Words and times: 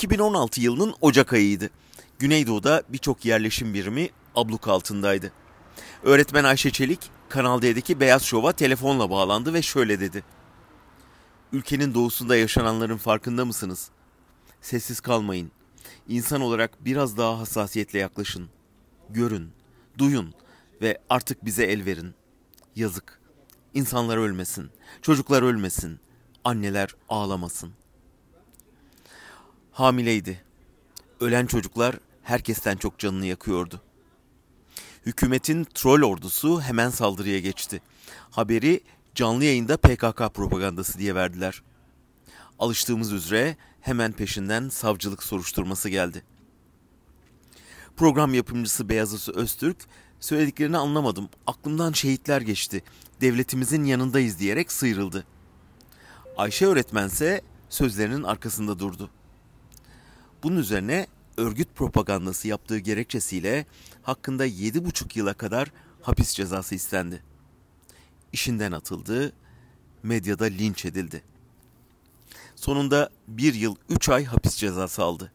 2016 0.00 0.60
yılının 0.60 0.94
Ocak 1.00 1.32
ayıydı. 1.32 1.70
Güneydoğu'da 2.18 2.82
birçok 2.88 3.24
yerleşim 3.24 3.74
birimi 3.74 4.08
abluk 4.34 4.68
altındaydı. 4.68 5.32
Öğretmen 6.02 6.44
Ayşe 6.44 6.70
Çelik, 6.70 7.10
Kanal 7.28 7.62
D'deki 7.62 8.00
Beyaz 8.00 8.22
Şov'a 8.22 8.52
telefonla 8.52 9.10
bağlandı 9.10 9.54
ve 9.54 9.62
şöyle 9.62 10.00
dedi. 10.00 10.24
Ülkenin 11.52 11.94
doğusunda 11.94 12.36
yaşananların 12.36 12.96
farkında 12.96 13.44
mısınız? 13.44 13.90
Sessiz 14.60 15.00
kalmayın. 15.00 15.50
İnsan 16.08 16.40
olarak 16.40 16.84
biraz 16.84 17.16
daha 17.16 17.38
hassasiyetle 17.38 17.98
yaklaşın. 17.98 18.48
Görün, 19.10 19.50
duyun 19.98 20.34
ve 20.82 20.98
artık 21.10 21.44
bize 21.44 21.64
el 21.64 21.84
verin. 21.84 22.14
Yazık. 22.76 23.20
İnsanlar 23.74 24.16
ölmesin, 24.16 24.70
çocuklar 25.02 25.42
ölmesin, 25.42 26.00
anneler 26.44 26.94
ağlamasın. 27.08 27.79
Hamileydi. 29.80 30.40
Ölen 31.20 31.46
çocuklar 31.46 31.96
herkesten 32.22 32.76
çok 32.76 32.98
canını 32.98 33.26
yakıyordu. 33.26 33.80
Hükümetin 35.06 35.64
troll 35.64 36.02
ordusu 36.02 36.60
hemen 36.60 36.90
saldırıya 36.90 37.38
geçti. 37.38 37.82
Haberi 38.30 38.80
canlı 39.14 39.44
yayında 39.44 39.76
PKK 39.76 40.34
propagandası 40.34 40.98
diye 40.98 41.14
verdiler. 41.14 41.62
Alıştığımız 42.58 43.12
üzere 43.12 43.56
hemen 43.80 44.12
peşinden 44.12 44.68
savcılık 44.68 45.22
soruşturması 45.22 45.88
geldi. 45.88 46.22
Program 47.96 48.34
yapımcısı 48.34 48.88
Beyazıt 48.88 49.28
Öztürk 49.28 49.76
söylediklerini 50.20 50.76
anlamadım. 50.76 51.28
Aklımdan 51.46 51.92
şehitler 51.92 52.40
geçti. 52.40 52.82
Devletimizin 53.20 53.84
yanındayız 53.84 54.38
diyerek 54.38 54.72
sıyrıldı. 54.72 55.26
Ayşe 56.36 56.66
öğretmense 56.66 57.40
sözlerinin 57.68 58.22
arkasında 58.22 58.78
durdu. 58.78 59.10
Bunun 60.42 60.56
üzerine 60.56 61.06
örgüt 61.36 61.68
propagandası 61.74 62.48
yaptığı 62.48 62.78
gerekçesiyle 62.78 63.66
hakkında 64.02 64.46
7,5 64.46 65.18
yıla 65.18 65.34
kadar 65.34 65.72
hapis 66.02 66.34
cezası 66.34 66.74
istendi. 66.74 67.22
İşinden 68.32 68.72
atıldı, 68.72 69.32
medyada 70.02 70.44
linç 70.44 70.84
edildi. 70.84 71.22
Sonunda 72.56 73.10
bir 73.28 73.54
yıl 73.54 73.76
üç 73.88 74.08
ay 74.08 74.24
hapis 74.24 74.56
cezası 74.56 75.02
aldı. 75.02 75.32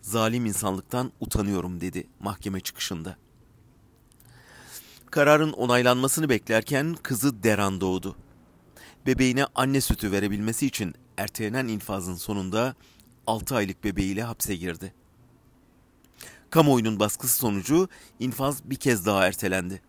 Zalim 0.00 0.46
insanlıktan 0.46 1.12
utanıyorum 1.20 1.80
dedi 1.80 2.06
mahkeme 2.20 2.60
çıkışında. 2.60 3.16
Kararın 5.10 5.52
onaylanmasını 5.52 6.28
beklerken 6.28 6.96
kızı 7.02 7.42
Deran 7.42 7.80
doğdu. 7.80 8.16
Bebeğine 9.06 9.46
anne 9.54 9.80
sütü 9.80 10.12
verebilmesi 10.12 10.66
için 10.66 10.94
ertelenen 11.16 11.68
infazın 11.68 12.14
sonunda 12.14 12.74
6 13.26 13.56
aylık 13.56 13.84
bebeğiyle 13.84 14.22
hapse 14.22 14.56
girdi. 14.56 14.94
Kamuoyunun 16.50 17.00
baskısı 17.00 17.36
sonucu 17.36 17.88
infaz 18.20 18.70
bir 18.70 18.76
kez 18.76 19.06
daha 19.06 19.26
ertelendi. 19.26 19.82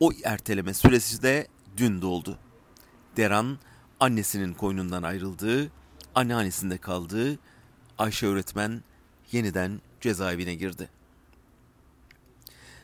O 0.00 0.10
erteleme 0.24 0.74
süresi 0.74 1.22
de 1.22 1.46
dün 1.76 2.02
doldu. 2.02 2.38
Deran 3.16 3.58
annesinin 4.00 4.54
koynundan 4.54 5.02
ayrıldığı, 5.02 5.70
anneannesinde 6.14 6.78
kaldığı 6.78 7.38
Ayşe 8.00 8.26
öğretmen 8.26 8.82
yeniden 9.32 9.80
cezaevine 10.00 10.54
girdi. 10.54 10.88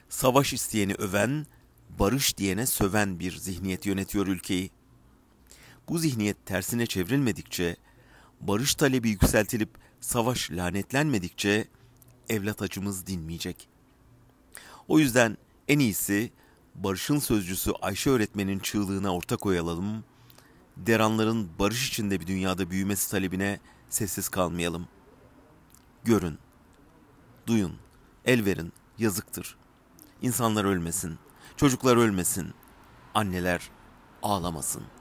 Savaş 0.08 0.52
isteyeni 0.52 0.94
öven, 0.94 1.46
barış 1.98 2.38
diyene 2.38 2.66
söven 2.66 3.18
bir 3.18 3.36
zihniyet 3.36 3.86
yönetiyor 3.86 4.26
ülkeyi. 4.26 4.70
Bu 5.88 5.98
zihniyet 5.98 6.46
tersine 6.46 6.86
çevrilmedikçe, 6.86 7.76
barış 8.40 8.74
talebi 8.74 9.08
yükseltilip 9.08 9.70
savaş 10.00 10.50
lanetlenmedikçe 10.50 11.68
evlat 12.28 12.62
acımız 12.62 13.06
dinmeyecek. 13.06 13.68
O 14.88 14.98
yüzden 14.98 15.36
en 15.68 15.78
iyisi 15.78 16.32
barışın 16.74 17.18
sözcüsü 17.18 17.72
Ayşe 17.82 18.10
öğretmenin 18.10 18.58
çığlığına 18.58 19.14
ortak 19.14 19.46
oyalalım, 19.46 20.04
deranların 20.76 21.50
barış 21.58 21.88
içinde 21.88 22.20
bir 22.20 22.26
dünyada 22.26 22.70
büyümesi 22.70 23.10
talebine 23.10 23.60
sessiz 23.90 24.28
kalmayalım. 24.28 24.88
Görün, 26.04 26.38
duyun, 27.46 27.76
el 28.24 28.44
verin, 28.44 28.72
yazıktır. 28.98 29.56
İnsanlar 30.22 30.64
ölmesin, 30.64 31.18
çocuklar 31.56 31.96
ölmesin, 31.96 32.54
anneler 33.14 33.70
ağlamasın.'' 34.22 34.95